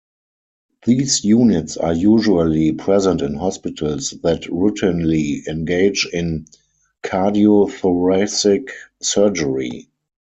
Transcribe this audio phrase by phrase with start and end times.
[0.87, 6.47] These units are usually present in hospitals that routinely engage in
[7.03, 8.69] cardiothoracic
[8.99, 9.89] surgery.